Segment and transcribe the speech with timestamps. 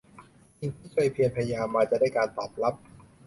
[0.59, 2.73] สิ่งที่เคยเพียรพยายามมาจะได้การตอบรับ